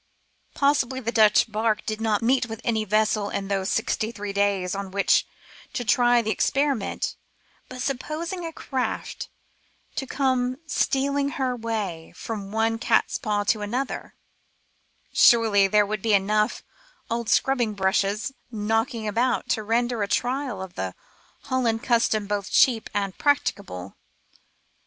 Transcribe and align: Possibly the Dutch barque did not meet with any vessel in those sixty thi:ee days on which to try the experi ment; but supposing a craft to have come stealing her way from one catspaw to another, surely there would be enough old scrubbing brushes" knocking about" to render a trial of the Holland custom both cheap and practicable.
Possibly 0.55 0.99
the 0.99 1.11
Dutch 1.11 1.45
barque 1.51 1.85
did 1.85 2.01
not 2.01 2.23
meet 2.23 2.47
with 2.47 2.59
any 2.63 2.85
vessel 2.85 3.29
in 3.29 3.49
those 3.49 3.69
sixty 3.69 4.11
thi:ee 4.11 4.33
days 4.33 4.73
on 4.73 4.89
which 4.89 5.27
to 5.73 5.85
try 5.85 6.23
the 6.23 6.33
experi 6.35 6.75
ment; 6.75 7.15
but 7.69 7.83
supposing 7.83 8.43
a 8.43 8.51
craft 8.51 9.29
to 9.97 10.05
have 10.05 10.09
come 10.09 10.57
stealing 10.65 11.29
her 11.37 11.55
way 11.55 12.13
from 12.15 12.51
one 12.51 12.79
catspaw 12.79 13.43
to 13.49 13.61
another, 13.61 14.15
surely 15.13 15.67
there 15.67 15.85
would 15.85 16.01
be 16.01 16.15
enough 16.15 16.63
old 17.11 17.29
scrubbing 17.29 17.75
brushes" 17.75 18.31
knocking 18.51 19.07
about" 19.07 19.49
to 19.49 19.61
render 19.61 20.01
a 20.01 20.07
trial 20.07 20.63
of 20.63 20.73
the 20.73 20.95
Holland 21.43 21.83
custom 21.83 22.25
both 22.25 22.49
cheap 22.51 22.89
and 22.95 23.19
practicable. 23.19 23.95